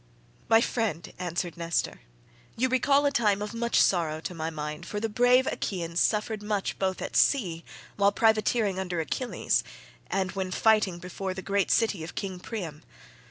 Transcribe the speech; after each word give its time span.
"My 0.49 0.61
friend," 0.61 1.13
answered 1.19 1.57
Nestor, 1.57 2.01
"you 2.55 2.69
recall 2.69 3.05
a 3.05 3.11
time 3.11 3.39
of 3.39 3.53
much 3.53 3.79
sorrow 3.79 4.19
to 4.21 4.33
my 4.33 4.49
mind, 4.49 4.83
for 4.87 4.99
the 4.99 5.07
brave 5.07 5.45
Achaeans 5.45 5.99
suffered 5.99 6.41
much 6.41 6.79
both 6.79 7.03
at 7.03 7.15
sea, 7.15 7.63
while 7.97 8.11
privateering 8.11 8.79
under 8.79 8.99
Achilles, 8.99 9.63
and 10.07 10.31
when 10.31 10.49
fighting 10.49 10.97
before 10.97 11.35
the 11.35 11.43
great 11.43 11.69
city 11.69 12.03
of 12.03 12.15
king 12.15 12.39
Priam. 12.39 12.81